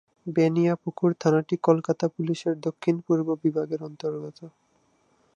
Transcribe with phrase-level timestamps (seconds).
[0.27, 4.39] বেনিয়াপুকুর থানাটি কলকাতা পুলিশের দক্ষিণ পূর্ব বিভাগের অন্তর্গত।